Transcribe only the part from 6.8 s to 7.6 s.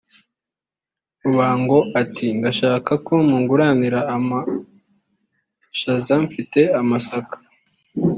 amasaka